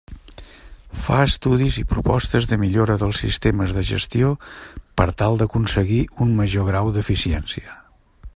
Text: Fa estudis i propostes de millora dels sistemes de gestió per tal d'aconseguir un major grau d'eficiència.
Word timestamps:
Fa 1.01 1.17
estudis 1.25 1.75
i 1.81 1.83
propostes 1.91 2.47
de 2.53 2.59
millora 2.61 2.95
dels 3.03 3.21
sistemes 3.25 3.75
de 3.77 3.85
gestió 3.91 4.33
per 5.03 5.09
tal 5.23 5.39
d'aconseguir 5.43 6.03
un 6.27 6.37
major 6.43 6.69
grau 6.73 6.95
d'eficiència. 6.99 7.81